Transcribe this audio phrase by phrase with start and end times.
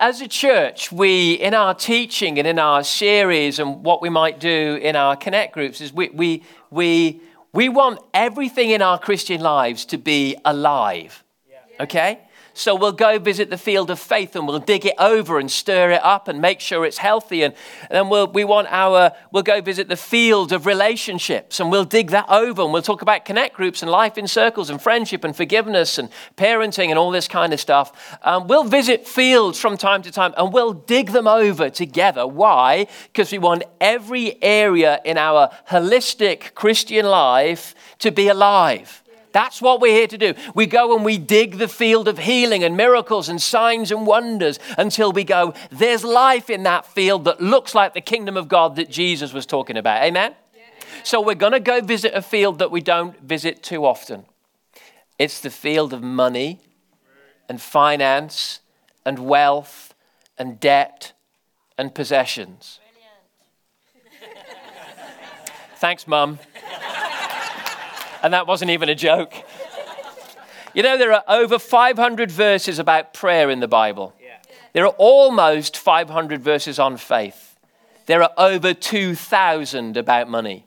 [0.00, 4.40] as a church, we, in our teaching and in our series and what we might
[4.40, 7.20] do in our connect groups, is we, we, we,
[7.52, 11.22] we want everything in our Christian lives to be alive.
[11.80, 12.20] Okay?
[12.56, 15.90] So we'll go visit the field of faith and we'll dig it over and stir
[15.90, 17.42] it up and make sure it's healthy.
[17.42, 17.52] And,
[17.90, 22.10] then we'll, we want our, we'll go visit the field of relationships and we'll dig
[22.10, 25.36] that over and we'll talk about connect groups and life in circles and friendship and
[25.36, 28.16] forgiveness and parenting and all this kind of stuff.
[28.22, 32.24] Um, we'll visit fields from time to time and we'll dig them over together.
[32.24, 32.86] Why?
[33.12, 39.03] Because we want every area in our holistic Christian life to be alive.
[39.34, 40.34] That's what we're here to do.
[40.54, 44.60] We go and we dig the field of healing and miracles and signs and wonders
[44.78, 48.76] until we go, there's life in that field that looks like the kingdom of God
[48.76, 50.04] that Jesus was talking about.
[50.04, 50.36] Amen?
[50.54, 50.62] Yeah.
[51.02, 54.24] So we're going to go visit a field that we don't visit too often.
[55.18, 56.60] It's the field of money
[57.48, 58.60] and finance
[59.04, 59.94] and wealth
[60.38, 61.12] and debt
[61.76, 62.78] and possessions.
[65.78, 66.38] Thanks, Mum.
[68.24, 69.34] And that wasn't even a joke.
[70.72, 74.14] You know, there are over 500 verses about prayer in the Bible.
[74.72, 77.56] There are almost 500 verses on faith.
[78.06, 80.64] There are over 2,000 about money.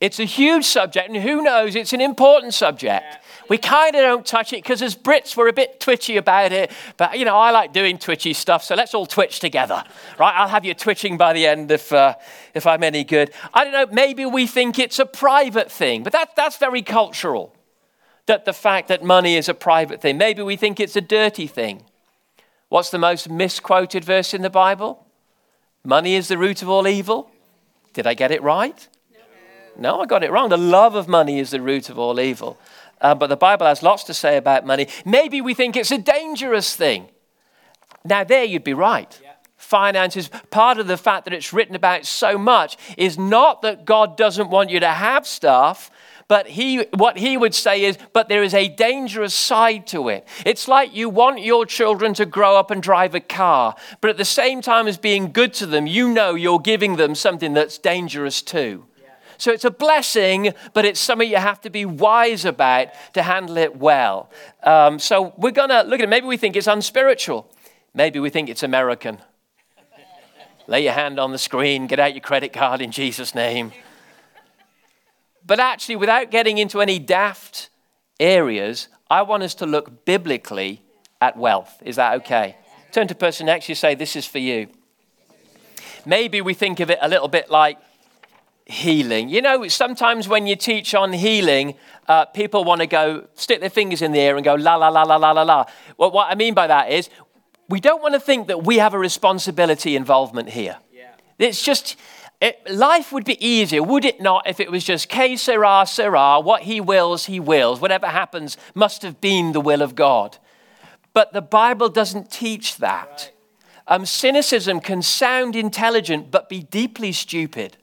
[0.00, 3.18] It's a huge subject, and who knows, it's an important subject.
[3.50, 6.70] We kind of don't touch it because as Brits, we're a bit twitchy about it.
[6.96, 9.82] But, you know, I like doing twitchy stuff, so let's all twitch together,
[10.20, 10.32] right?
[10.36, 12.14] I'll have you twitching by the end if, uh,
[12.54, 13.32] if I'm any good.
[13.52, 17.52] I don't know, maybe we think it's a private thing, but that, that's very cultural.
[18.26, 20.16] That the fact that money is a private thing.
[20.16, 21.82] Maybe we think it's a dirty thing.
[22.68, 25.04] What's the most misquoted verse in the Bible?
[25.82, 27.32] Money is the root of all evil.
[27.94, 28.86] Did I get it right?
[29.76, 29.96] No.
[29.96, 30.50] no, I got it wrong.
[30.50, 32.56] The love of money is the root of all evil.
[33.00, 34.88] Uh, but the Bible has lots to say about money.
[35.04, 37.08] Maybe we think it's a dangerous thing.
[38.04, 39.18] Now, there you'd be right.
[39.22, 39.32] Yeah.
[39.56, 44.16] Finances, part of the fact that it's written about so much is not that God
[44.16, 45.90] doesn't want you to have stuff,
[46.28, 50.26] but he, what he would say is, but there is a dangerous side to it.
[50.46, 54.16] It's like you want your children to grow up and drive a car, but at
[54.16, 57.78] the same time as being good to them, you know you're giving them something that's
[57.78, 58.86] dangerous too.
[59.40, 63.56] So it's a blessing, but it's something you have to be wise about to handle
[63.56, 64.28] it well.
[64.62, 66.08] Um, so we're going to look at it.
[66.10, 67.50] Maybe we think it's unspiritual.
[67.94, 69.16] Maybe we think it's American.
[70.66, 73.72] Lay your hand on the screen, get out your credit card in Jesus' name.
[75.46, 77.70] But actually, without getting into any daft
[78.20, 80.82] areas, I want us to look biblically
[81.18, 81.82] at wealth.
[81.82, 82.56] Is that okay?
[82.92, 84.68] Turn to person next, you say, This is for you.
[86.04, 87.78] Maybe we think of it a little bit like
[88.70, 89.28] healing.
[89.28, 91.74] You know, sometimes when you teach on healing,
[92.08, 94.88] uh, people want to go stick their fingers in the air and go la la
[94.88, 95.64] la la la la la.
[95.96, 97.10] Well, what I mean by that is
[97.68, 100.78] we don't want to think that we have a responsibility involvement here.
[100.92, 101.14] Yeah.
[101.38, 101.96] It's just.
[102.42, 106.40] It, life would be easier, would it not, if it was just que sera, sera,
[106.40, 107.82] what he wills, he wills.
[107.82, 110.38] Whatever happens must have been the will of God.
[111.12, 113.08] But the Bible doesn't teach that.
[113.10, 113.32] Right.
[113.86, 117.76] Um, cynicism can sound intelligent but be deeply stupid.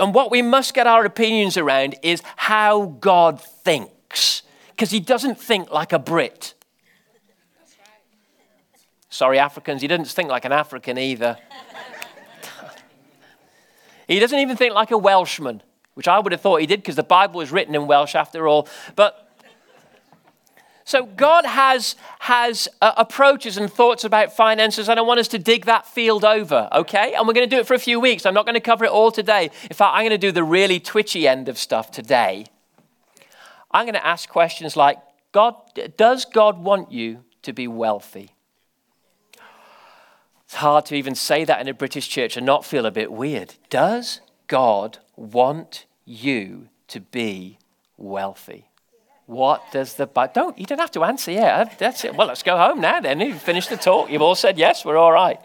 [0.00, 5.38] And what we must get our opinions around is how God thinks, because he doesn't
[5.38, 6.54] think like a Brit.
[9.10, 11.36] Sorry, Africans, he doesn't think like an African either.
[14.08, 15.62] he doesn't even think like a Welshman,
[15.94, 18.48] which I would have thought he did because the Bible was written in Welsh after
[18.48, 18.68] all.
[18.96, 19.29] But
[20.84, 25.38] so God has, has uh, approaches and thoughts about finances, and I want us to
[25.38, 27.14] dig that field over, okay?
[27.14, 28.26] And we're going to do it for a few weeks.
[28.26, 29.44] I'm not going to cover it all today.
[29.44, 32.46] In fact, I'm going to do the really twitchy end of stuff today.
[33.70, 34.98] I'm going to ask questions like
[35.32, 35.54] God,
[35.96, 38.34] does God want you to be wealthy?
[40.44, 43.12] It's hard to even say that in a British church and not feel a bit
[43.12, 43.54] weird.
[43.68, 47.58] Does God want you to be
[47.96, 48.69] wealthy?
[49.30, 50.32] What does the Bible?
[50.34, 51.30] Don't you don't have to answer.
[51.30, 52.16] Yeah, that's it.
[52.16, 52.98] Well, let's go home now.
[52.98, 54.10] Then you've finished the talk.
[54.10, 54.84] You've all said yes.
[54.84, 55.38] We're all right.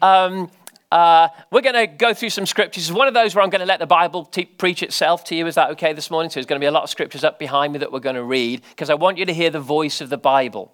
[0.00, 0.50] Um,
[0.90, 2.90] uh, we're going to go through some scriptures.
[2.90, 5.46] One of those where I'm going to let the Bible te- preach itself to you.
[5.46, 6.30] Is that okay this morning?
[6.30, 8.16] So there's going to be a lot of scriptures up behind me that we're going
[8.16, 10.72] to read because I want you to hear the voice of the Bible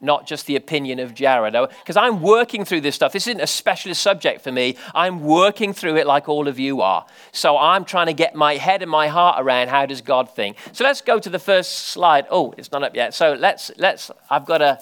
[0.00, 1.52] not just the opinion of Jared.
[1.52, 3.12] Because I'm working through this stuff.
[3.12, 4.76] This isn't a specialist subject for me.
[4.94, 7.06] I'm working through it like all of you are.
[7.30, 10.56] So I'm trying to get my head and my heart around how does God think.
[10.72, 12.26] So let's go to the first slide.
[12.30, 13.14] Oh, it's not up yet.
[13.14, 14.80] So let's, let's I've got a,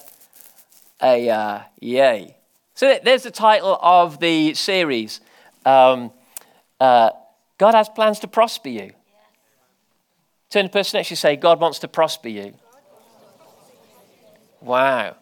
[1.03, 2.37] a uh, yay.
[2.75, 5.21] So there's the title of the series.
[5.67, 6.13] Um,
[6.81, 7.11] uh,
[7.59, 8.93] God has plans to prosper you.
[10.49, 12.55] Turn to the person next to you say, God wants to prosper you.
[14.61, 15.17] Wow.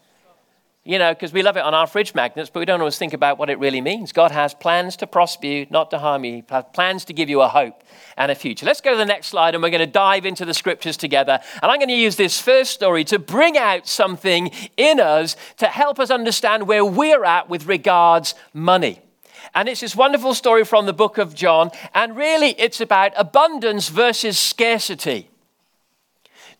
[0.89, 3.13] you know, because we love it on our fridge magnets, but we don't always think
[3.13, 4.11] about what it really means.
[4.11, 6.37] God has plans to prosper you, not to harm you.
[6.37, 7.83] He has plans to give you a hope
[8.17, 8.65] and a future.
[8.65, 11.41] Let's go to the next slide, and we're going to dive into the scriptures together.
[11.63, 15.67] And I'm going to use this first story to bring out something in us to
[15.67, 19.03] help us understand where we're at with regards money.
[19.55, 23.91] And it's this wonderful story from the book of John, and really it's about abundance
[23.91, 25.29] versus scarcity.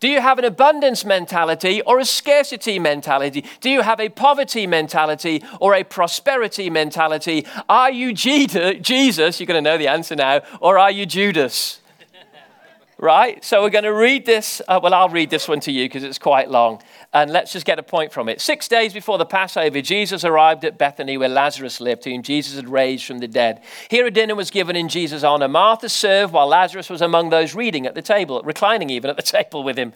[0.01, 3.45] Do you have an abundance mentality or a scarcity mentality?
[3.61, 7.45] Do you have a poverty mentality or a prosperity mentality?
[7.69, 9.41] Are you Jesus?
[9.41, 10.43] You're going to know the answer now.
[10.61, 11.81] Or are you Judas?
[12.99, 13.45] Right?
[13.45, 14.61] So we're going to read this.
[14.67, 16.83] Uh, well, I'll read this one to you because it's quite long.
[17.13, 18.41] And let's just get a point from it.
[18.41, 22.69] Six days before the Passover, Jesus arrived at Bethany where Lazarus lived, whom Jesus had
[22.69, 23.63] raised from the dead.
[23.89, 25.49] Here a dinner was given in Jesus' honor.
[25.49, 29.23] Martha served while Lazarus was among those reading at the table, reclining even at the
[29.39, 29.93] table with him.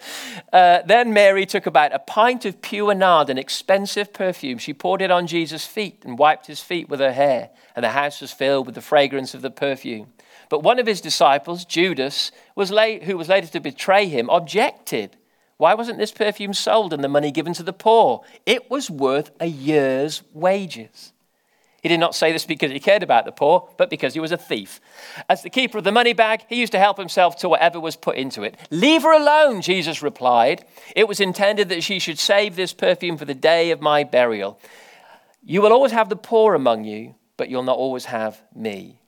[0.52, 4.58] Uh, then Mary took about a pint of pure nard, an expensive perfume.
[4.58, 7.90] She poured it on Jesus' feet and wiped his feet with her hair, and the
[7.90, 10.12] house was filled with the fragrance of the perfume.
[10.52, 15.16] But one of his disciples, Judas, was late, who was later to betray him, objected.
[15.56, 18.20] Why wasn't this perfume sold and the money given to the poor?
[18.44, 21.14] It was worth a year's wages.
[21.82, 24.30] He did not say this because he cared about the poor, but because he was
[24.30, 24.78] a thief.
[25.26, 27.96] As the keeper of the money bag, he used to help himself to whatever was
[27.96, 28.58] put into it.
[28.70, 30.66] Leave her alone, Jesus replied.
[30.94, 34.60] It was intended that she should save this perfume for the day of my burial.
[35.42, 38.98] You will always have the poor among you, but you'll not always have me.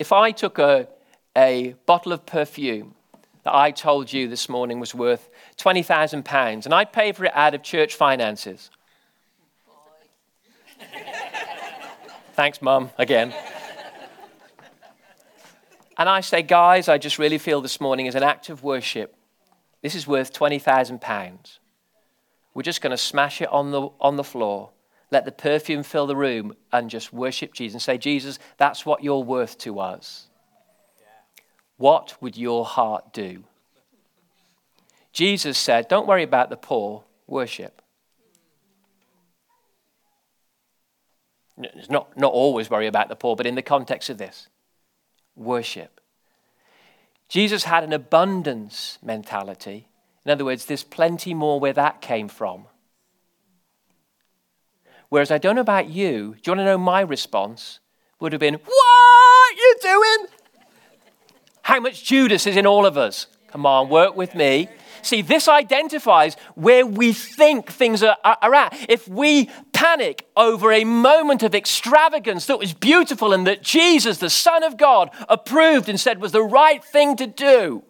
[0.00, 0.88] If I took a,
[1.36, 2.94] a bottle of perfume
[3.42, 7.54] that I told you this morning was worth £20,000 and I pay for it out
[7.54, 8.70] of church finances.
[12.32, 13.34] Thanks, Mum, again.
[15.98, 19.14] and I say, guys, I just really feel this morning as an act of worship,
[19.82, 21.58] this is worth £20,000.
[22.54, 24.70] We're just going to smash it on the, on the floor,
[25.10, 29.02] let the perfume fill the room, and just worship Jesus and say, Jesus, that's what
[29.02, 30.28] you're worth to us.
[31.76, 33.44] What would your heart do?
[35.12, 37.82] Jesus said, Don't worry about the poor, worship.
[41.90, 44.48] Not, not always worry about the poor, but in the context of this,
[45.36, 46.00] worship.
[47.28, 49.88] Jesus had an abundance mentality.
[50.24, 52.66] In other words, there's plenty more where that came from.
[55.10, 57.80] Whereas I don't know about you, do you want to know my response?
[58.20, 60.26] Would have been, What are you doing?
[61.62, 63.26] How much Judas is in all of us?
[63.48, 64.68] Come on, work with me.
[65.02, 68.76] See, this identifies where we think things are, are, at.
[68.88, 74.30] If we panic over a moment of extravagance that was beautiful and that Jesus, the
[74.30, 77.82] Son of God, approved and said was the right thing to do,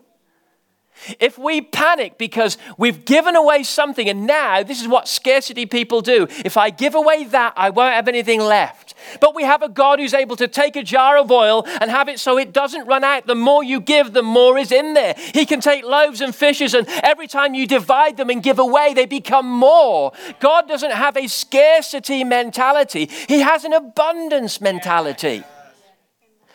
[1.18, 6.00] if we panic because we've given away something and now this is what scarcity people
[6.00, 6.26] do.
[6.44, 8.94] If I give away that, I won't have anything left.
[9.20, 12.08] But we have a God who's able to take a jar of oil and have
[12.08, 13.26] it so it doesn't run out.
[13.26, 15.14] The more you give, the more is in there.
[15.34, 18.94] He can take loaves and fishes, and every time you divide them and give away,
[18.94, 20.12] they become more.
[20.38, 25.44] God doesn't have a scarcity mentality, He has an abundance mentality.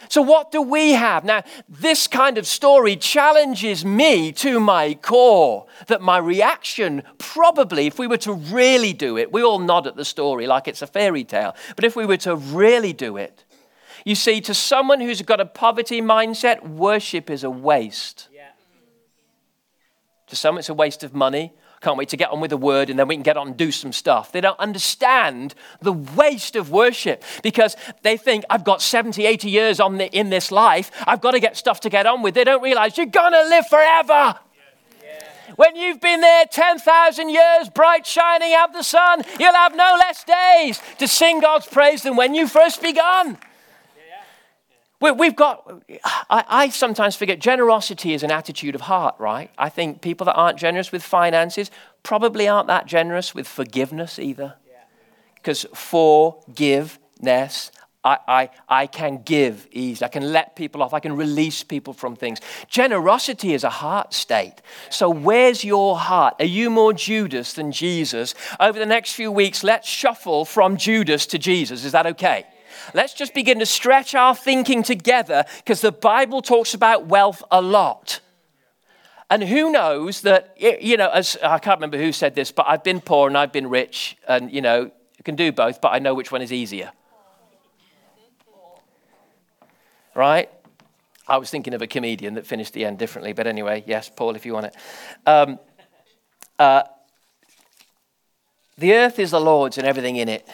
[0.10, 1.24] So, what do we have?
[1.24, 8.00] Now, this kind of story challenges me to my core that my reaction, probably, if
[8.00, 10.88] we were to really do it, we all nod at the story like it's a
[10.88, 13.44] fairy tale, but if we were to really do it,
[14.06, 18.28] you see, to someone who's got a poverty mindset, worship is a waste.
[18.32, 18.50] Yeah.
[20.28, 21.54] To some, it's a waste of money.
[21.86, 23.56] Can't wait to get on with the word and then we can get on and
[23.56, 24.32] do some stuff.
[24.32, 29.80] They don't understand the waste of worship because they think, I've got 70, 80 years
[29.80, 30.90] on the, in this life.
[31.06, 32.34] I've got to get stuff to get on with.
[32.34, 34.40] They don't realize you're going to live forever.
[35.58, 40.24] When you've been there 10,000 years, bright shining out the sun, you'll have no less
[40.24, 43.38] days to sing God's praise than when you first begun.
[45.14, 45.84] We've got,
[46.30, 49.52] I, I, sometimes forget, generosity is an attitude of heart, right?
[49.58, 51.72] I think people that aren't generous with finances
[52.04, 54.56] probably aren't that generous with forgiveness either.
[55.36, 57.72] Because forgiveness,
[58.04, 60.06] I, I, I can give easily.
[60.06, 60.94] I can let people off.
[60.94, 62.40] I can release people from things.
[62.70, 64.56] Generosity is a heart state.
[64.90, 66.36] So, where's your heart?
[66.40, 68.36] Are you more Judas than Jesus?
[68.60, 71.84] Over the next few weeks, let's shuffle from Judas to Jesus.
[71.84, 72.46] Is that okay?
[72.94, 77.62] Let's just begin to stretch our thinking together because the Bible talks about wealth a
[77.62, 78.20] lot.
[79.30, 82.84] And who knows that, you know, as I can't remember who said this, but I've
[82.84, 86.00] been poor and I've been rich, and, you know, you can do both, but I
[86.00, 86.92] know which one is easier.
[90.14, 90.50] Right?
[91.28, 94.36] I was thinking of a comedian that finished the end differently, but anyway, yes, Paul,
[94.36, 94.76] if you want it.
[95.26, 95.60] Um,
[96.60, 96.84] uh,
[98.78, 100.48] The earth is the Lord's and everything in it.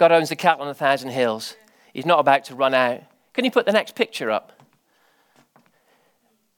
[0.00, 1.56] God owns the cattle on a thousand hills.
[1.92, 3.02] He's not about to run out.
[3.34, 4.50] Can you put the next picture up?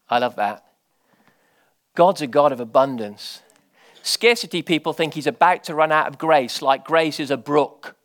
[0.09, 0.65] I love that.
[1.97, 3.43] God's a God of abundance.
[4.05, 7.97] Scarcity people think he's about to run out of grace, like grace is a brook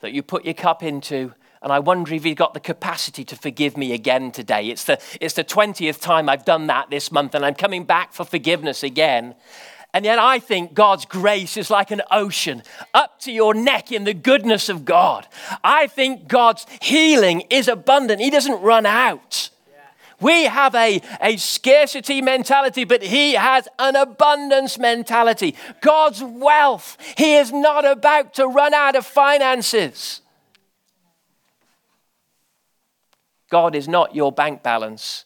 [0.00, 1.34] that you put your cup into.
[1.60, 4.70] And I wonder if he's got the capacity to forgive me again today.
[4.70, 8.14] It's the, it's the 20th time I've done that this month, and I'm coming back
[8.14, 9.34] for forgiveness again.
[9.94, 14.02] And yet, I think God's grace is like an ocean up to your neck in
[14.02, 15.28] the goodness of God.
[15.62, 19.50] I think God's healing is abundant, He doesn't run out.
[20.20, 25.54] We have a, a scarcity mentality, but He has an abundance mentality.
[25.80, 30.22] God's wealth, He is not about to run out of finances.
[33.48, 35.24] God is not your bank balance.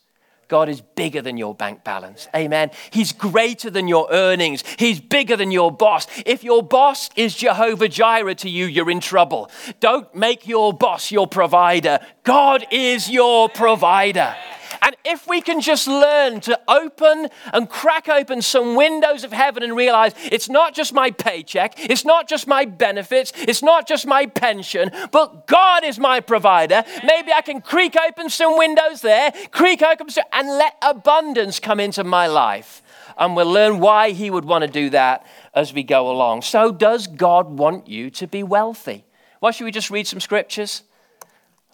[0.48, 2.26] God is bigger than your bank balance.
[2.34, 2.70] Amen.
[2.90, 4.64] He's greater than your earnings.
[4.78, 6.06] He's bigger than your boss.
[6.24, 9.50] If your boss is Jehovah Jireh to you, you're in trouble.
[9.80, 12.00] Don't make your boss your provider.
[12.24, 14.34] God is your provider.
[14.82, 19.62] And if we can just learn to open and crack open some windows of heaven
[19.62, 24.06] and realize it's not just my paycheck, it's not just my benefits, it's not just
[24.06, 29.32] my pension, but God is my provider, maybe I can creak open some windows there,
[29.50, 32.82] creak open some, and let abundance come into my life.
[33.16, 36.42] And we'll learn why He would want to do that as we go along.
[36.42, 39.04] So, does God want you to be wealthy?
[39.40, 40.82] Why should we just read some scriptures?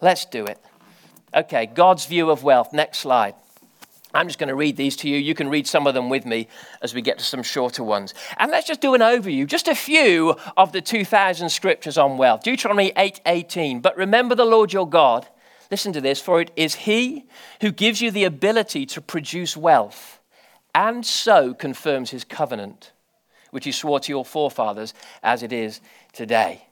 [0.01, 0.59] Let's do it.
[1.35, 2.73] Okay, God's view of wealth.
[2.73, 3.35] Next slide.
[4.15, 5.19] I'm just going to read these to you.
[5.19, 6.47] You can read some of them with me
[6.81, 8.15] as we get to some shorter ones.
[8.37, 12.45] And let's just do an overview, just a few of the 2000 scriptures on wealth.
[12.45, 13.81] Deuteronomy 8:18.
[13.81, 15.27] But remember the Lord your God.
[15.71, 17.25] Listen to this, for it is he
[17.61, 20.21] who gives you the ability to produce wealth
[20.75, 22.93] and so confirms his covenant,
[23.51, 25.81] which he swore to your forefathers as it is
[26.13, 26.67] today.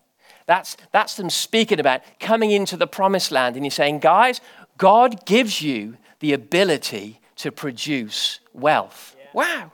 [0.46, 3.56] That's, that's them speaking about coming into the promised land.
[3.56, 4.40] And he's saying, guys,
[4.78, 9.16] God gives you the ability to produce wealth.
[9.18, 9.24] Yeah.
[9.34, 9.72] Wow.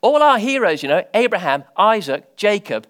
[0.00, 2.86] All our heroes, you know, Abraham, Isaac, Jacob,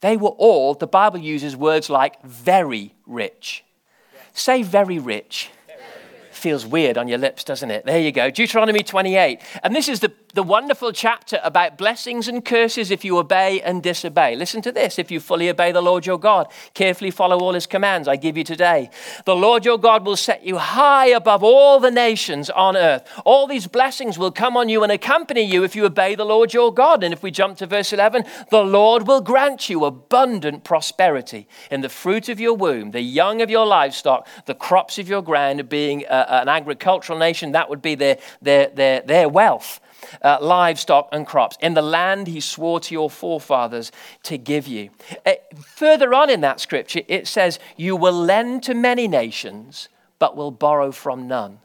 [0.00, 3.64] they were all, the Bible uses words like very rich.
[4.12, 4.20] Yeah.
[4.32, 5.50] Say very rich.
[5.66, 6.36] Very rich.
[6.36, 7.86] Feels weird on your lips, doesn't it?
[7.86, 8.30] There you go.
[8.30, 9.40] Deuteronomy 28.
[9.62, 13.82] And this is the the wonderful chapter about blessings and curses if you obey and
[13.82, 14.36] disobey.
[14.36, 17.66] Listen to this if you fully obey the Lord your God, carefully follow all his
[17.66, 18.90] commands I give you today.
[19.24, 23.08] The Lord your God will set you high above all the nations on earth.
[23.24, 26.52] All these blessings will come on you and accompany you if you obey the Lord
[26.52, 27.02] your God.
[27.02, 31.80] And if we jump to verse 11, the Lord will grant you abundant prosperity in
[31.80, 35.66] the fruit of your womb, the young of your livestock, the crops of your ground,
[35.70, 39.80] being uh, an agricultural nation, that would be their, their, their, their wealth
[40.22, 43.92] uh, livestock, and crops in the land he swore to your forefathers
[44.24, 44.90] to give you.
[45.24, 50.36] Uh, further on in that scripture, it says, You will lend to many nations, but
[50.36, 51.58] will borrow from none.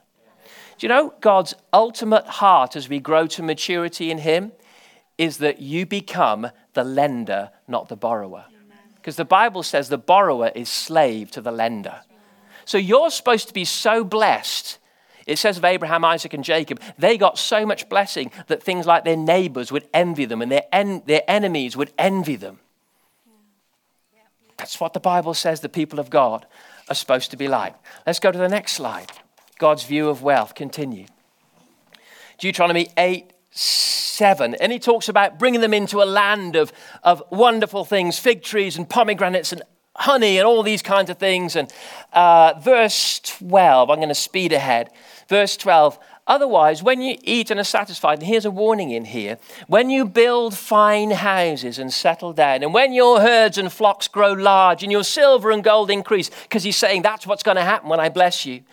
[0.78, 4.52] Do you know God's ultimate heart as we grow to maturity in Him
[5.18, 8.46] is that you become the lender, not the borrower?
[8.96, 12.02] Because the Bible says the borrower is slave to the lender.
[12.66, 14.80] So you're supposed to be so blessed
[15.32, 19.06] it says of Abraham, Isaac, and Jacob, they got so much blessing that things like
[19.06, 22.60] their neighbors would envy them and their, en- their enemies would envy them.
[24.58, 26.46] That's what the Bible says the people of God
[26.88, 27.74] are supposed to be like.
[28.06, 29.12] Let's go to the next slide.
[29.58, 30.54] God's view of wealth.
[30.54, 31.08] Continue.
[32.38, 34.56] Deuteronomy 8 7.
[34.56, 36.72] And he talks about bringing them into a land of,
[37.04, 39.64] of wonderful things fig trees and pomegranates and
[39.96, 41.56] honey and all these kinds of things.
[41.56, 41.72] And
[42.14, 44.90] uh, verse 12, I'm going to speed ahead.
[45.32, 45.98] Verse 12,
[46.28, 50.04] otherwise, when you eat and are satisfied, and here's a warning in here when you
[50.04, 54.92] build fine houses and settle down, and when your herds and flocks grow large, and
[54.92, 58.10] your silver and gold increase, because he's saying that's what's going to happen when I
[58.10, 58.64] bless you,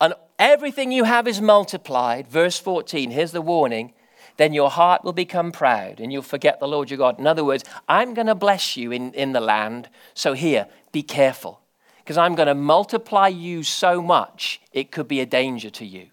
[0.00, 2.28] and everything you have is multiplied.
[2.28, 3.92] Verse 14, here's the warning
[4.36, 7.18] then your heart will become proud and you'll forget the Lord your God.
[7.18, 9.88] In other words, I'm going to bless you in, in the land.
[10.12, 11.60] So here, be careful
[12.04, 16.08] because I'm going to multiply you so much, it could be a danger to you.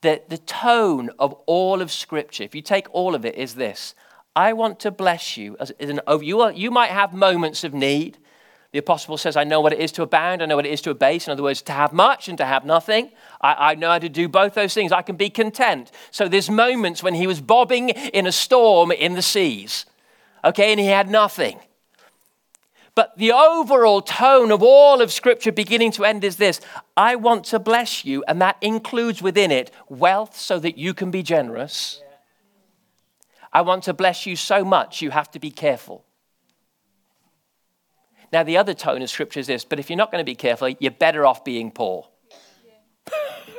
[0.00, 3.94] The, the tone of all of Scripture, if you take all of it, is this
[4.34, 5.56] I want to bless you.
[5.60, 8.18] As, as an, you, are, you might have moments of need.
[8.72, 10.82] The apostle says, I know what it is to abound, I know what it is
[10.82, 11.26] to abase.
[11.26, 13.12] In other words, to have much and to have nothing.
[13.40, 14.92] I, I, know how to do both those things.
[14.92, 15.90] I can be content.
[16.10, 19.86] So there's moments when he was bobbing in a storm in the seas,
[20.44, 21.60] okay, and he had nothing.
[22.98, 26.60] But the overall tone of all of Scripture, beginning to end, is this
[26.96, 31.12] I want to bless you, and that includes within it wealth so that you can
[31.12, 32.02] be generous.
[33.52, 36.04] I want to bless you so much you have to be careful
[38.32, 40.34] Now, the other tone of scripture is this, but if you're not going to be
[40.34, 42.08] careful, you're better off being poor.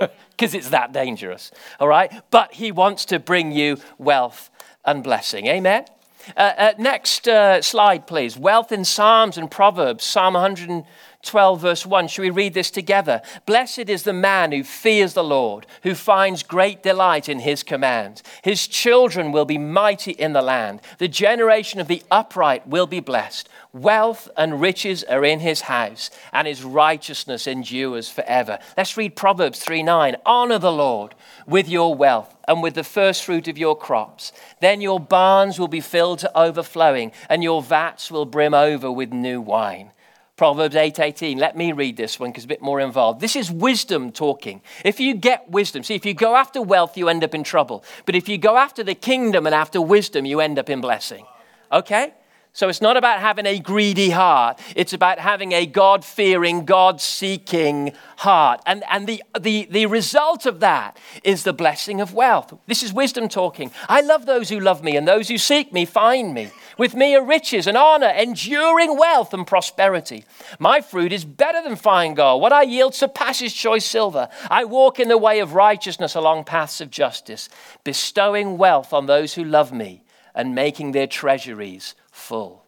[0.32, 2.12] Because it's that dangerous, all right?
[2.30, 4.50] But he wants to bring you wealth
[4.84, 5.48] and blessing.
[5.48, 5.86] Amen?
[6.36, 8.38] Uh, uh, next uh, slide, please.
[8.38, 10.04] Wealth in Psalms and Proverbs.
[10.04, 10.84] Psalm 100.
[11.24, 12.08] 12, verse 1.
[12.08, 13.22] Should we read this together?
[13.46, 18.24] Blessed is the man who fears the Lord, who finds great delight in his commands.
[18.42, 20.80] His children will be mighty in the land.
[20.98, 23.50] The generation of the upright will be blessed.
[23.74, 28.58] Wealth and riches are in his house, and his righteousness endures forever.
[28.78, 30.16] Let's read Proverbs 3 9.
[30.26, 34.32] Honor the Lord with your wealth and with the first fruit of your crops.
[34.62, 39.12] Then your barns will be filled to overflowing, and your vats will brim over with
[39.12, 39.92] new wine.
[40.40, 41.38] Proverbs 8:18.
[41.38, 43.20] Let me read this one because it's a bit more involved.
[43.20, 44.62] This is wisdom talking.
[44.86, 47.84] If you get wisdom, see if you go after wealth you end up in trouble.
[48.06, 51.26] But if you go after the kingdom and after wisdom you end up in blessing.
[51.74, 52.14] Okay?
[52.54, 54.60] So it's not about having a greedy heart.
[54.76, 58.62] It's about having a God fearing, God seeking heart.
[58.66, 62.54] And, and the, the, the result of that is the blessing of wealth.
[62.66, 63.72] This is wisdom talking.
[63.88, 66.50] I love those who love me, and those who seek me find me.
[66.80, 70.24] With me are riches and honor, enduring wealth and prosperity.
[70.60, 72.42] My fruit is better than fine gold.
[72.42, 74.30] What I yield surpasses choice silver.
[74.50, 77.50] I walk in the way of righteousness along paths of justice,
[77.84, 82.66] bestowing wealth on those who love me and making their treasuries full.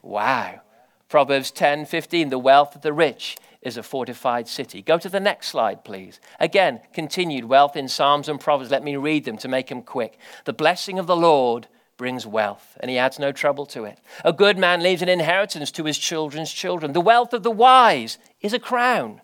[0.00, 0.60] Wow.
[1.08, 4.80] Proverbs 10 15, the wealth of the rich is a fortified city.
[4.80, 6.20] Go to the next slide, please.
[6.38, 8.70] Again, continued wealth in Psalms and Proverbs.
[8.70, 10.20] Let me read them to make them quick.
[10.44, 11.66] The blessing of the Lord
[12.00, 13.98] brings wealth, and he adds no trouble to it.
[14.24, 16.94] A good man leaves an inheritance to his children's children.
[16.94, 19.20] The wealth of the wise is a crown.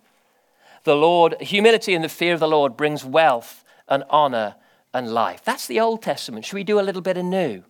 [0.84, 4.56] The Lord, humility and the fear of the Lord brings wealth and honor
[4.92, 5.42] and life.
[5.42, 6.44] That's the Old Testament.
[6.44, 7.62] Should we do a little bit of new?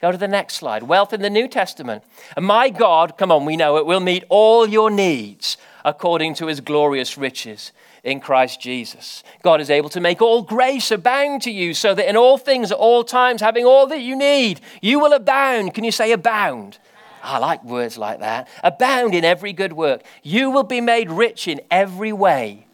[0.00, 0.84] Go to the next slide.
[0.84, 2.04] Wealth in the New Testament.
[2.36, 6.46] And my God, come on, we know it, will meet all your needs according to
[6.46, 7.72] his glorious riches
[8.04, 9.22] in Christ Jesus.
[9.42, 12.72] God is able to make all grace abound to you so that in all things
[12.72, 15.74] at all times, having all that you need, you will abound.
[15.74, 16.78] Can you say abound?
[17.22, 18.48] I like words like that.
[18.64, 20.02] Abound in every good work.
[20.22, 22.66] You will be made rich in every way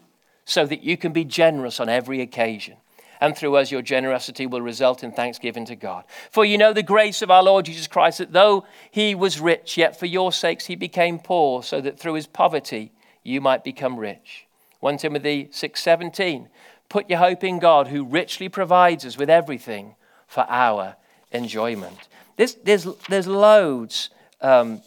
[0.45, 2.77] so that you can be generous on every occasion
[3.19, 6.05] and through us your generosity will result in thanksgiving to God.
[6.31, 9.77] For you know the grace of our Lord Jesus Christ, that though he was rich,
[9.77, 12.91] yet for your sakes he became poor, so that through his poverty
[13.23, 14.47] you might become rich.
[14.79, 16.47] 1 Timothy 6:17
[16.89, 19.95] Put your hope in God who richly provides us with everything
[20.27, 20.95] for our
[21.31, 22.07] enjoyment.
[22.35, 24.09] There's, there's, there's loads,
[24.41, 24.81] um,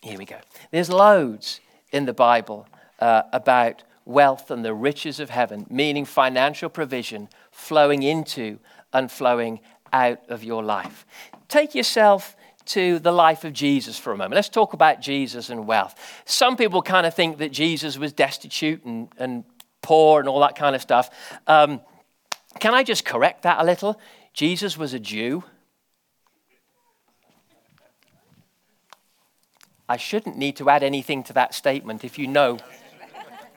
[0.00, 0.38] here we go.
[0.70, 1.60] There's loads
[1.92, 2.66] in the Bible
[3.00, 8.58] uh, about wealth and the riches of heaven, meaning financial provision flowing into
[8.92, 9.60] and flowing
[9.92, 11.04] out of your life.
[11.48, 12.34] Take yourself
[12.70, 14.34] to the life of Jesus for a moment.
[14.34, 15.94] Let's talk about Jesus and wealth.
[16.24, 19.44] Some people kind of think that Jesus was destitute and, and
[19.82, 21.10] poor and all that kind of stuff.
[21.46, 21.80] Um,
[22.58, 24.00] can I just correct that a little?
[24.32, 25.44] Jesus was a Jew.
[29.88, 32.58] I shouldn't need to add anything to that statement if you know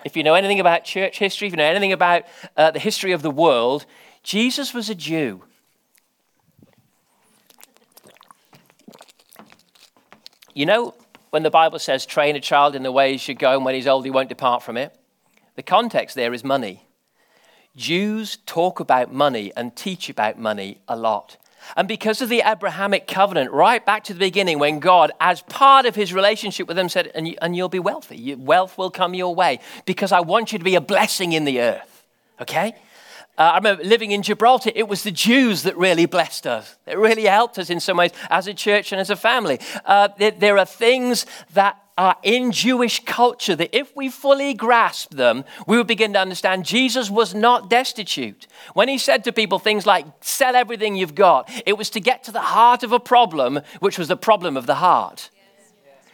[0.03, 2.23] if you know anything about church history, if you know anything about
[2.57, 3.85] uh, the history of the world,
[4.21, 5.43] Jesus was a Jew.
[10.53, 10.93] You know,
[11.31, 13.75] when the Bible says, train a child in the way he should go, and when
[13.75, 14.95] he's old, he won't depart from it,
[15.55, 16.87] the context there is money.
[17.75, 21.37] Jews talk about money and teach about money a lot.
[21.75, 25.85] And because of the Abrahamic covenant, right back to the beginning, when God, as part
[25.85, 29.13] of his relationship with them, said, And, you, and you'll be wealthy, wealth will come
[29.13, 32.05] your way, because I want you to be a blessing in the earth.
[32.41, 32.75] Okay?
[33.37, 36.77] Uh, I remember living in Gibraltar, it was the Jews that really blessed us.
[36.85, 39.59] It really helped us in some ways as a church and as a family.
[39.85, 45.13] Uh, there, there are things that are in Jewish culture that if we fully grasp
[45.15, 48.47] them, we would begin to understand Jesus was not destitute.
[48.73, 52.23] When he said to people things like, sell everything you've got, it was to get
[52.25, 55.29] to the heart of a problem, which was the problem of the heart.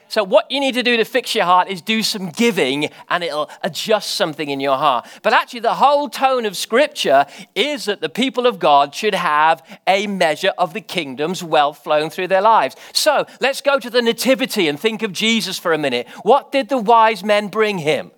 [0.10, 3.24] So, what you need to do to fix your heart is do some giving and
[3.24, 5.08] it'll adjust something in your heart.
[5.22, 9.62] But actually, the whole tone of Scripture is that the people of God should have
[9.88, 12.76] a measure of the kingdom's wealth flowing through their lives.
[12.92, 16.08] So, let's go to the Nativity and think of Jesus for a minute.
[16.24, 18.12] What did the wise men bring him?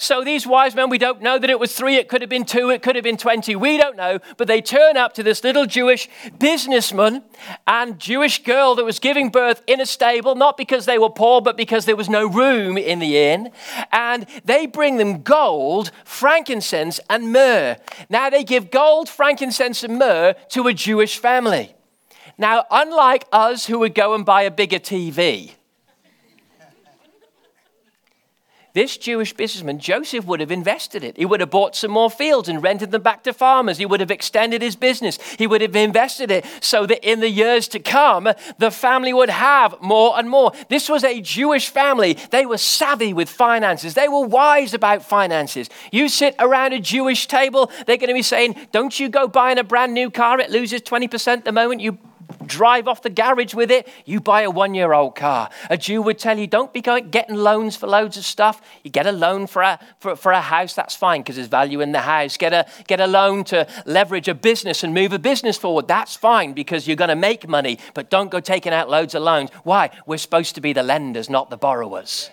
[0.00, 2.44] So these wise men, we don't know that it was three, it could have been
[2.44, 4.20] two, it could have been 20, we don't know.
[4.36, 6.08] But they turn up to this little Jewish
[6.38, 7.24] businessman
[7.66, 11.40] and Jewish girl that was giving birth in a stable, not because they were poor,
[11.40, 13.50] but because there was no room in the inn.
[13.90, 17.76] And they bring them gold, frankincense, and myrrh.
[18.08, 21.74] Now they give gold, frankincense, and myrrh to a Jewish family.
[22.38, 25.54] Now, unlike us who would go and buy a bigger TV,
[28.78, 31.16] this Jewish businessman, Joseph, would have invested it.
[31.16, 33.78] He would have bought some more fields and rented them back to farmers.
[33.78, 35.18] He would have extended his business.
[35.36, 39.30] He would have invested it so that in the years to come, the family would
[39.30, 40.52] have more and more.
[40.68, 42.16] This was a Jewish family.
[42.30, 45.68] They were savvy with finances, they were wise about finances.
[45.90, 49.58] You sit around a Jewish table, they're going to be saying, Don't you go buying
[49.58, 51.98] a brand new car, it loses 20% the moment you
[52.48, 55.50] drive off the garage with it, you buy a one year old car.
[55.70, 58.60] A Jew would tell you, don't be going, getting loans for loads of stuff.
[58.82, 61.80] You get a loan for a, for, for a house, that's fine because there's value
[61.80, 62.36] in the house.
[62.36, 66.16] Get a, get a loan to leverage a business and move a business forward, that's
[66.16, 69.50] fine because you're going to make money, but don't go taking out loads of loans.
[69.64, 69.90] Why?
[70.06, 72.30] We're supposed to be the lenders, not the borrowers.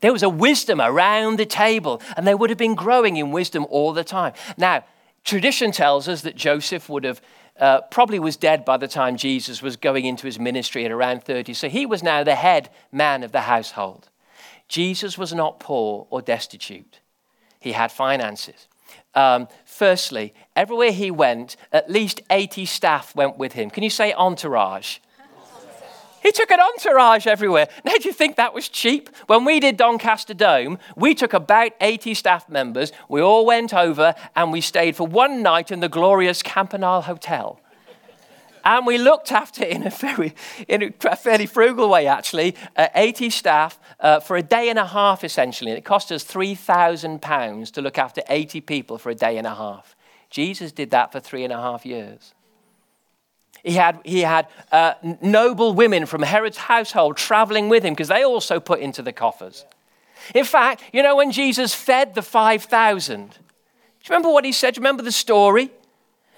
[0.00, 3.66] There was a wisdom around the table, and they would have been growing in wisdom
[3.68, 4.32] all the time.
[4.56, 4.84] Now,
[5.24, 7.20] tradition tells us that Joseph would have
[7.58, 11.24] uh, probably was dead by the time Jesus was going into his ministry at around
[11.24, 11.54] 30.
[11.54, 14.08] So he was now the head man of the household.
[14.68, 17.00] Jesus was not poor or destitute,
[17.58, 18.68] he had finances.
[19.14, 23.70] Um, firstly, everywhere he went, at least 80 staff went with him.
[23.70, 24.98] Can you say entourage?
[26.22, 27.68] He took an entourage everywhere.
[27.84, 29.08] Now, do you think that was cheap?
[29.26, 32.92] When we did Doncaster Dome, we took about 80 staff members.
[33.08, 37.60] We all went over and we stayed for one night in the glorious Campanile Hotel.
[38.64, 40.34] And we looked after in a very,
[40.68, 44.86] in a fairly frugal way, actually, uh, 80 staff uh, for a day and a
[44.86, 45.70] half, essentially.
[45.70, 49.54] And it cost us £3,000 to look after 80 people for a day and a
[49.54, 49.96] half.
[50.30, 52.34] Jesus did that for three and a half years.
[53.68, 58.24] He had, he had uh, noble women from Herod's household traveling with him because they
[58.24, 59.66] also put into the coffers.
[60.34, 63.38] In fact, you know, when Jesus fed the 5,000, do you
[64.08, 64.72] remember what he said?
[64.72, 65.70] Do you remember the story?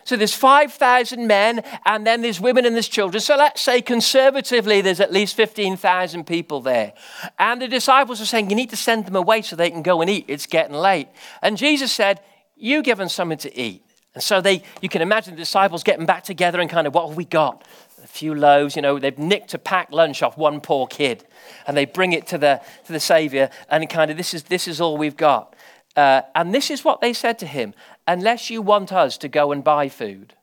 [0.02, 3.20] So there's 5,000 men, and then there's women and there's children.
[3.20, 6.94] So let's say conservatively there's at least 15,000 people there.
[7.38, 10.00] And the disciples are saying, You need to send them away so they can go
[10.00, 10.24] and eat.
[10.26, 11.06] It's getting late.
[11.42, 12.20] And Jesus said,
[12.56, 13.84] You give them something to eat.
[14.14, 17.08] And so they, you can imagine the disciples getting back together and kind of, what
[17.08, 17.64] have we got?
[18.02, 21.24] A few loaves, you know, they've nicked a packed lunch off one poor kid.
[21.66, 24.66] And they bring it to the, to the Savior and kind of, this is, this
[24.66, 25.54] is all we've got.
[25.94, 27.74] Uh, and this is what they said to him
[28.06, 30.34] unless you want us to go and buy food.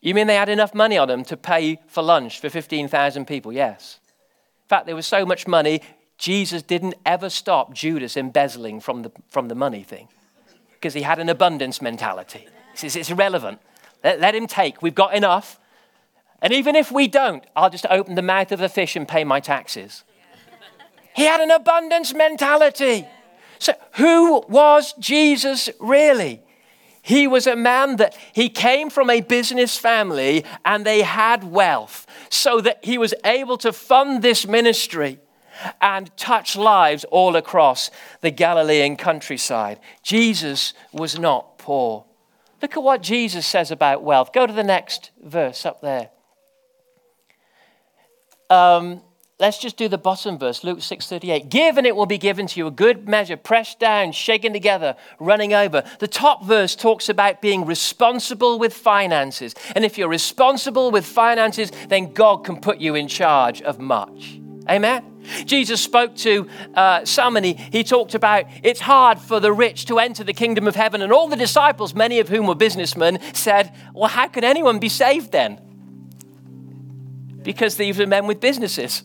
[0.00, 3.52] You mean they had enough money on them to pay for lunch for 15,000 people?
[3.52, 3.98] Yes.
[4.64, 5.80] In fact, there was so much money,
[6.18, 10.08] Jesus didn't ever stop Judas embezzling from the, from the money thing
[10.82, 12.48] because he had an abundance mentality.
[12.72, 13.60] He says, it's irrelevant.
[14.02, 14.82] Let, let him take.
[14.82, 15.60] We've got enough.
[16.42, 19.22] And even if we don't, I'll just open the mouth of the fish and pay
[19.22, 20.02] my taxes.
[21.14, 23.06] He had an abundance mentality.
[23.60, 26.42] So, who was Jesus really?
[27.00, 32.08] He was a man that he came from a business family and they had wealth
[32.28, 35.20] so that he was able to fund this ministry
[35.80, 39.78] and touch lives all across the Galilean countryside.
[40.02, 42.04] Jesus was not poor.
[42.62, 44.32] Look at what Jesus says about wealth.
[44.32, 46.10] Go to the next verse up there.
[48.48, 49.02] Um,
[49.40, 51.48] let's just do the bottom verse, Luke 6:38.
[51.48, 54.94] Give and it will be given to you a good measure, pressed down, shaken together,
[55.18, 55.82] running over.
[55.98, 59.54] The top verse talks about being responsible with finances.
[59.74, 64.38] And if you're responsible with finances, then God can put you in charge of much.
[64.68, 65.12] Amen.
[65.44, 69.86] Jesus spoke to uh, some and he, he talked about it's hard for the rich
[69.86, 71.02] to enter the kingdom of heaven.
[71.02, 74.88] And all the disciples, many of whom were businessmen, said, Well, how can anyone be
[74.88, 75.60] saved then?
[77.42, 79.02] Because these are men with businesses.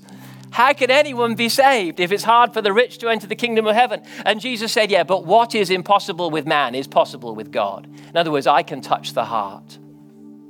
[0.51, 3.67] How can anyone be saved if it's hard for the rich to enter the kingdom
[3.67, 4.01] of heaven?
[4.25, 7.85] And Jesus said, Yeah, but what is impossible with man is possible with God.
[7.85, 9.77] In other words, I can touch the heart,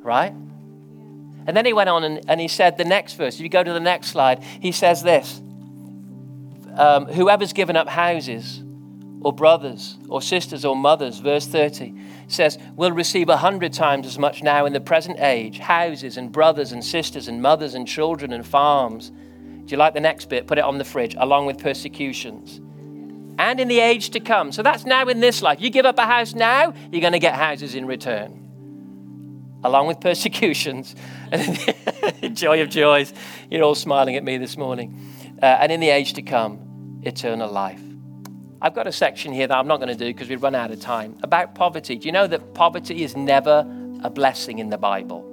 [0.02, 0.34] right?
[1.48, 3.36] And then he went on and, and he said the next verse.
[3.36, 5.42] If you go to the next slide, he says this
[6.76, 8.62] um, Whoever's given up houses,
[9.22, 11.96] or brothers, or sisters, or mothers, verse 30
[12.28, 16.30] says, will receive a hundred times as much now in the present age houses, and
[16.32, 19.10] brothers, and sisters, and mothers, and children, and farms.
[19.10, 20.46] Do you like the next bit?
[20.46, 22.60] Put it on the fridge, along with persecutions.
[23.40, 24.52] And in the age to come.
[24.52, 25.62] So that's now in this life.
[25.62, 28.47] You give up a house now, you're going to get houses in return
[29.64, 30.96] along with persecutions.
[31.32, 33.14] and Joy of joys.
[33.50, 35.00] You're all smiling at me this morning.
[35.42, 37.82] Uh, and in the age to come, eternal life.
[38.62, 40.72] I've got a section here that I'm not going to do because we've run out
[40.72, 41.96] of time about poverty.
[41.96, 43.66] Do you know that poverty is never
[44.04, 45.24] a blessing in the Bible?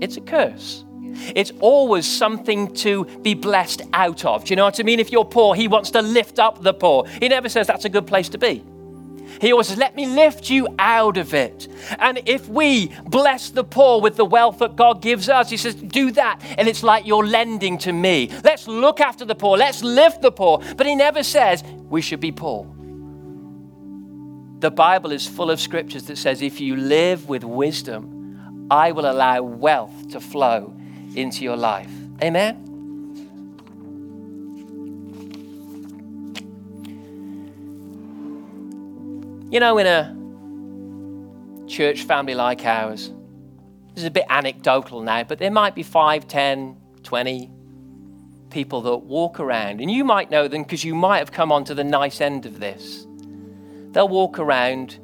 [0.00, 0.84] It's a curse.
[1.34, 4.44] It's always something to be blessed out of.
[4.44, 5.00] Do you know what I mean?
[5.00, 7.06] If you're poor, he wants to lift up the poor.
[7.06, 8.64] He never says that's a good place to be.
[9.40, 11.68] He always says, Let me lift you out of it.
[11.98, 15.74] And if we bless the poor with the wealth that God gives us, He says,
[15.74, 16.40] Do that.
[16.58, 18.30] And it's like you're lending to me.
[18.44, 19.56] Let's look after the poor.
[19.56, 20.60] Let's lift the poor.
[20.76, 22.66] But He never says we should be poor.
[24.60, 29.10] The Bible is full of scriptures that says, If you live with wisdom, I will
[29.10, 30.74] allow wealth to flow
[31.14, 31.90] into your life.
[32.22, 32.71] Amen.
[39.52, 43.12] You know, in a church family like ours,
[43.88, 47.50] this is a bit anecdotal now, but there might be 5, 10, 20
[48.48, 51.74] people that walk around, and you might know them because you might have come onto
[51.74, 53.06] the nice end of this.
[53.90, 54.98] They'll walk around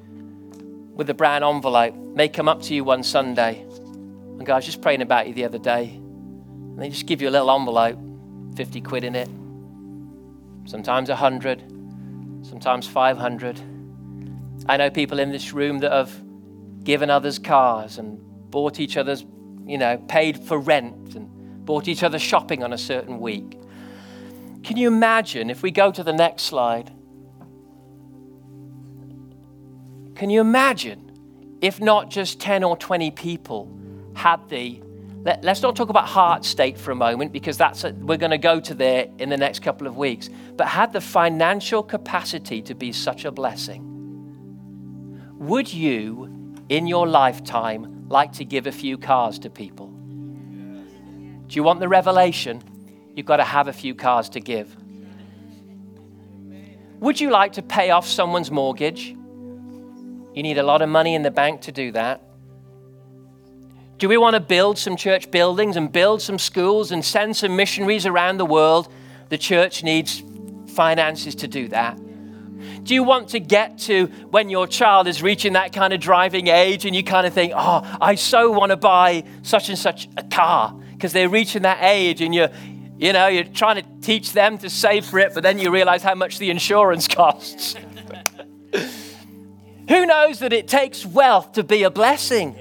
[0.94, 4.64] with a brown envelope, may come up to you one Sunday and go, I was
[4.64, 5.90] just praying about you the other day.
[5.90, 7.98] And they just give you a little envelope,
[8.56, 9.28] 50 quid in it,
[10.64, 11.60] sometimes 100,
[12.46, 13.60] sometimes 500.
[14.68, 16.12] I know people in this room that have
[16.84, 18.18] given others cars and
[18.50, 19.24] bought each other's,
[19.64, 23.58] you know, paid for rent and bought each other shopping on a certain week.
[24.62, 26.92] Can you imagine if we go to the next slide?
[30.14, 33.74] Can you imagine if not just 10 or 20 people
[34.14, 34.82] had the
[35.24, 38.30] let, us not talk about heart state for a moment because that's a, we're going
[38.30, 42.62] to go to there in the next couple of weeks but had the financial capacity
[42.62, 43.97] to be such a blessing
[45.38, 49.86] would you, in your lifetime, like to give a few cars to people?
[49.86, 52.62] Do you want the revelation?
[53.14, 54.76] You've got to have a few cars to give.
[57.00, 59.08] Would you like to pay off someone's mortgage?
[60.34, 62.22] You need a lot of money in the bank to do that.
[63.98, 67.56] Do we want to build some church buildings and build some schools and send some
[67.56, 68.92] missionaries around the world?
[69.28, 70.22] The church needs
[70.74, 71.98] finances to do that.
[72.88, 76.46] Do you want to get to when your child is reaching that kind of driving
[76.46, 80.08] age and you kind of think, oh, I so want to buy such and such
[80.16, 82.48] a car because they're reaching that age and you're,
[82.96, 86.02] you know, you're trying to teach them to save for it, but then you realize
[86.02, 87.74] how much the insurance costs.
[89.88, 92.56] Who knows that it takes wealth to be a blessing?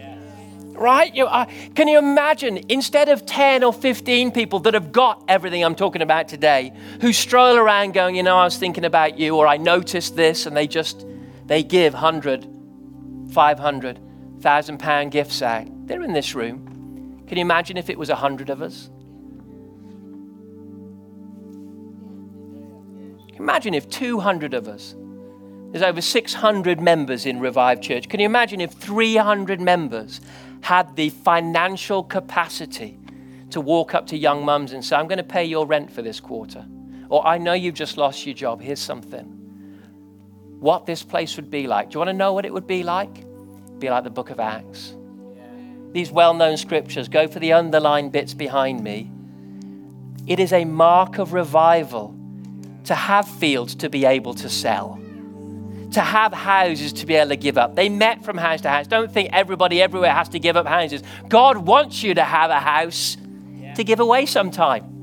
[0.78, 1.13] Right?
[1.16, 5.66] You, uh, can you imagine, instead of 10 or 15 people that have got everything
[5.66, 9.36] I'm talking about today, who stroll around going, you know, I was thinking about you,
[9.36, 11.08] or I noticed this, and they just,
[11.48, 12.48] they give 100,
[13.32, 15.68] 500, 1,000 pound gifts out.
[15.88, 17.24] They're in this room.
[17.28, 18.92] Can you imagine if it was 100 of us?
[23.40, 24.96] Imagine if 200 of us,
[25.72, 28.10] there's over 600 members in Revive Church.
[28.10, 30.22] Can you imagine if 300 members
[30.62, 32.98] had the financial capacity
[33.52, 36.02] to walk up to young mums and say, I'm going to pay your rent for
[36.02, 36.65] this quarter.
[37.10, 38.62] Or I know you've just lost your job.
[38.62, 39.26] Here's something.
[40.60, 41.89] What this place would be like.
[41.89, 43.20] Do you want to know what it would be like?
[43.20, 44.96] It'd be like the book of Acts.
[45.93, 49.10] These well known scriptures, go for the underlined bits behind me.
[50.28, 52.13] It is a mark of revival
[52.84, 55.00] to have fields to be able to sell
[55.91, 57.76] to have houses to be able to give up.
[57.76, 58.88] They met from house to house.
[58.88, 61.02] Don't think everybody everywhere has to give up houses.
[61.30, 63.17] God wants you to have a house
[63.56, 63.73] yeah.
[63.76, 64.93] to give away sometime.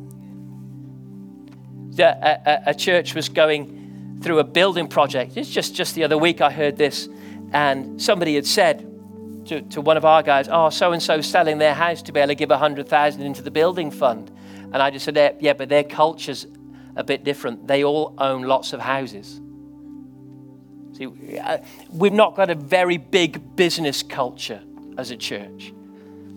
[1.98, 5.36] A, a, a, church was going through a building project.
[5.36, 7.08] It's just, just the other week I heard this,
[7.52, 8.80] and somebody had said
[9.46, 12.18] to, to one of our guys, Oh, so and so selling their house to be
[12.18, 14.30] able to give a 100,000 into the building fund.
[14.72, 16.48] And I just said, Yeah, but their culture's
[16.96, 17.68] a bit different.
[17.68, 19.40] They all own lots of houses.
[20.96, 21.58] See, uh,
[21.90, 24.62] we've not got a very big business culture
[24.96, 25.72] as a church.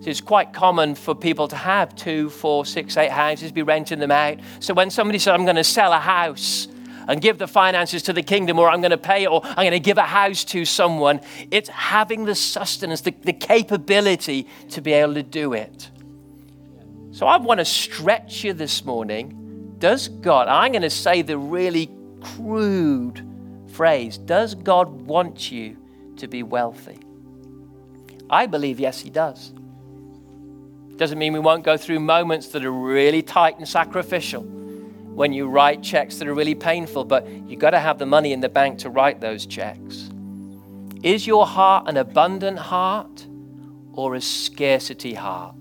[0.01, 3.99] So it's quite common for people to have two, four, six, eight houses, be renting
[3.99, 4.39] them out.
[4.59, 6.67] So when somebody says, I'm going to sell a house
[7.07, 9.71] and give the finances to the kingdom, or I'm going to pay, or I'm going
[9.71, 14.93] to give a house to someone, it's having the sustenance, the, the capability to be
[14.93, 15.91] able to do it.
[17.11, 19.75] So I want to stretch you this morning.
[19.77, 21.91] Does God, I'm going to say the really
[22.21, 23.23] crude
[23.77, 25.77] phrase Does God want you
[26.17, 26.99] to be wealthy?
[28.29, 29.53] I believe, yes, He does.
[30.97, 35.47] Doesn't mean we won't go through moments that are really tight and sacrificial when you
[35.47, 38.49] write checks that are really painful, but you've got to have the money in the
[38.49, 40.09] bank to write those checks.
[41.03, 43.27] Is your heart an abundant heart
[43.93, 45.55] or a scarcity heart?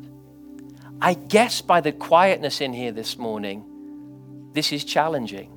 [1.02, 5.55] I guess by the quietness in here this morning, this is challenging.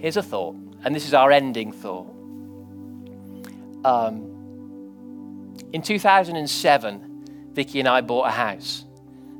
[0.00, 2.06] Here's a thought, and this is our ending thought.
[3.84, 8.86] Um, in 2007, Vicky and I bought a house.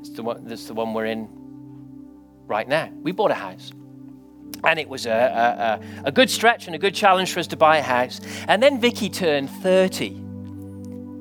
[0.01, 1.29] It's the one, that's the one we're in
[2.46, 2.90] right now.
[3.03, 3.73] We bought a house.
[4.62, 7.57] And it was a, a, a, good stretch and a good challenge for us to
[7.57, 8.20] buy a house.
[8.46, 10.20] And then Vicky turned 30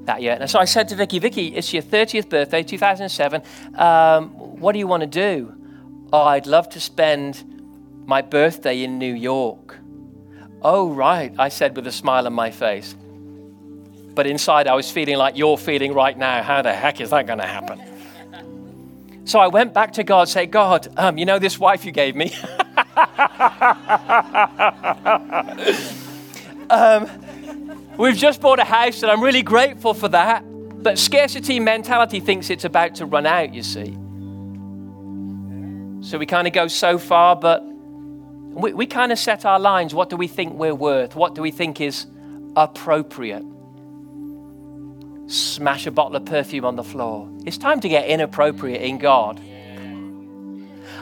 [0.04, 0.38] that year.
[0.38, 3.42] And so I said to Vicky, Vicky, it's your 30th birthday, 2007.
[3.76, 5.56] Um, what do you want to do?
[6.12, 7.59] Oh, I'd love to spend
[8.10, 9.78] my birthday in New York.
[10.64, 12.96] Oh, right, I said with a smile on my face.
[14.16, 16.42] But inside, I was feeling like you're feeling right now.
[16.42, 17.80] How the heck is that going to happen?
[19.26, 22.16] So I went back to God, say, God, um, you know this wife you gave
[22.16, 22.34] me?
[26.72, 27.08] um,
[27.96, 30.44] we've just bought a house, and I'm really grateful for that.
[30.82, 33.96] But scarcity mentality thinks it's about to run out, you see.
[36.02, 37.69] So we kind of go so far, but
[38.50, 39.94] we, we kind of set our lines.
[39.94, 41.16] What do we think we're worth?
[41.16, 42.08] What do we think is
[42.56, 43.44] appropriate?
[45.28, 47.30] Smash a bottle of perfume on the floor.
[47.46, 49.40] It's time to get inappropriate in God.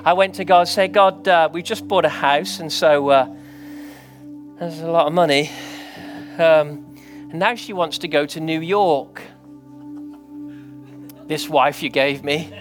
[0.04, 3.10] I went to God and said, God, uh, we just bought a house, and so
[3.10, 3.36] uh,
[4.60, 5.50] there's a lot of money.
[6.38, 6.96] Um,
[7.30, 9.22] and now she wants to go to New York.
[11.28, 12.54] This wife you gave me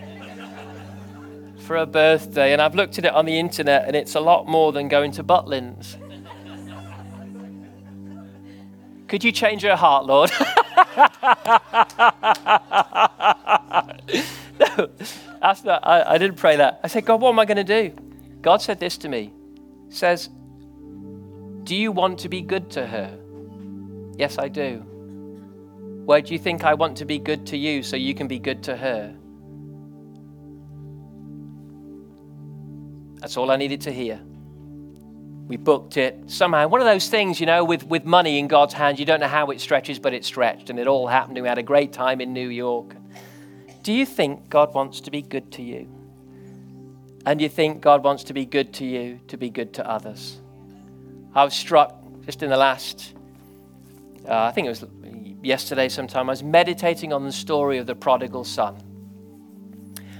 [1.66, 4.46] for a birthday, and I've looked at it on the internet, and it's a lot
[4.46, 5.96] more than going to Butlins.
[9.08, 10.30] Could you change her heart, Lord?
[15.66, 16.80] no, I, I didn't pray that.
[16.82, 17.94] I said, God, what am I going to do?
[18.42, 19.32] God said this to me.
[19.88, 20.28] says,
[21.64, 23.18] Do you want to be good to her?
[24.16, 24.78] Yes, I do.
[26.04, 28.38] Where do you think I want to be good to you so you can be
[28.38, 29.16] good to her?
[33.20, 34.20] That's all I needed to hear.
[35.48, 36.66] We booked it somehow.
[36.68, 39.28] One of those things, you know, with, with money in God's hands, you don't know
[39.28, 41.38] how it stretches, but it stretched, and it all happened.
[41.38, 42.96] And we had a great time in New York.
[43.82, 45.88] Do you think God wants to be good to you?
[47.24, 50.40] And you think God wants to be good to you, to be good to others?
[51.34, 53.14] I was struck just in the last,
[54.28, 54.84] uh, I think it was
[55.42, 58.76] yesterday sometime, I was meditating on the story of the prodigal son.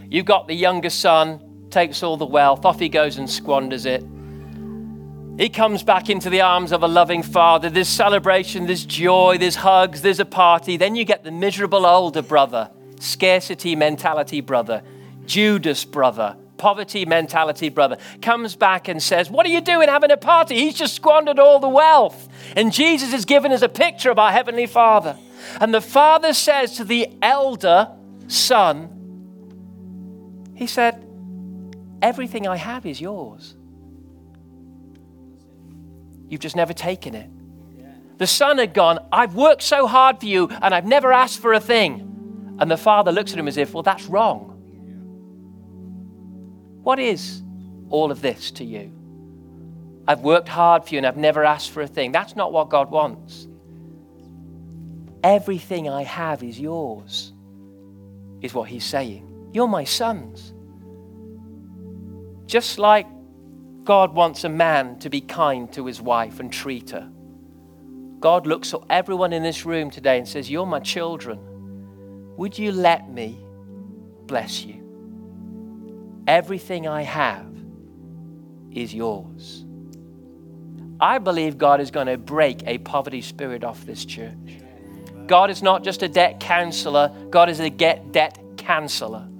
[0.08, 4.04] You've got the younger son, takes all the wealth, off he goes and squanders it.
[5.38, 7.68] He comes back into the arms of a loving father.
[7.68, 10.78] There's celebration, there's joy, there's hugs, there's a party.
[10.78, 14.82] Then you get the miserable older brother, scarcity mentality brother,
[15.26, 20.16] Judas brother, poverty mentality brother, comes back and says, What are you doing having a
[20.16, 20.54] party?
[20.54, 22.28] He's just squandered all the wealth.
[22.56, 25.18] And Jesus has given us a picture of our Heavenly Father.
[25.60, 27.90] And the father says to the elder
[28.26, 28.88] son,
[30.54, 31.05] He said,
[32.06, 33.56] Everything I have is yours.
[36.28, 37.28] You've just never taken it.
[38.18, 41.52] The son had gone, I've worked so hard for you and I've never asked for
[41.52, 42.54] a thing.
[42.60, 44.52] And the father looks at him as if, Well, that's wrong.
[46.84, 47.42] What is
[47.90, 48.92] all of this to you?
[50.06, 52.12] I've worked hard for you and I've never asked for a thing.
[52.12, 53.48] That's not what God wants.
[55.24, 57.32] Everything I have is yours,
[58.42, 59.50] is what he's saying.
[59.52, 60.52] You're my sons.
[62.46, 63.06] Just like
[63.84, 67.10] God wants a man to be kind to his wife and treat her.
[68.20, 71.38] God looks at everyone in this room today and says, You're my children.
[72.36, 73.38] Would you let me
[74.26, 76.24] bless you?
[76.26, 77.46] Everything I have
[78.72, 79.64] is yours.
[80.98, 84.60] I believe God is going to break a poverty spirit off this church.
[85.26, 89.30] God is not just a debt counselor, God is a get debt canceller.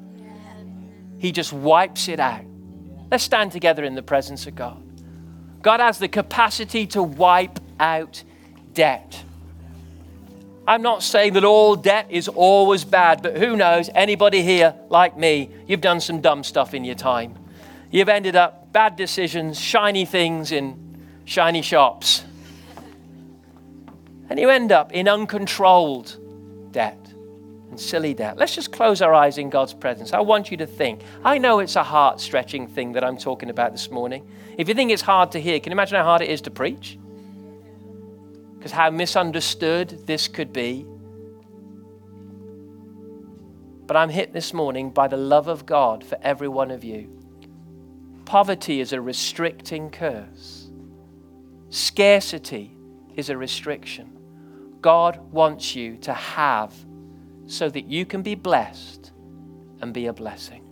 [1.18, 2.44] He just wipes it out.
[3.10, 4.82] Let's stand together in the presence of God.
[5.62, 8.22] God has the capacity to wipe out
[8.72, 9.22] debt.
[10.68, 13.88] I'm not saying that all debt is always bad, but who knows?
[13.94, 17.36] Anybody here, like me, you've done some dumb stuff in your time.
[17.90, 22.24] You've ended up bad decisions, shiny things in shiny shops.
[24.28, 26.16] And you end up in uncontrolled
[26.72, 27.05] debt
[27.78, 28.36] silly debt.
[28.36, 30.12] Let's just close our eyes in God's presence.
[30.12, 31.00] I want you to think.
[31.24, 34.28] I know it's a heart stretching thing that I'm talking about this morning.
[34.58, 36.50] If you think it's hard to hear, can you imagine how hard it is to
[36.50, 36.98] preach?
[38.56, 40.86] Because how misunderstood this could be.
[43.86, 47.12] But I'm hit this morning by the love of God for every one of you.
[48.24, 50.68] Poverty is a restricting curse,
[51.70, 52.76] scarcity
[53.14, 54.12] is a restriction.
[54.80, 56.74] God wants you to have
[57.46, 59.12] so that you can be blessed
[59.80, 60.65] and be a blessing.